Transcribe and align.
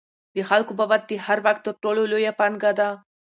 د 0.35 0.37
خلکو 0.49 0.71
باور 0.79 0.99
د 1.09 1.11
هر 1.25 1.37
واک 1.45 1.57
تر 1.65 1.73
ټولو 1.83 2.01
لویه 2.11 2.33
پانګه 2.39 2.71
ده 2.79 2.89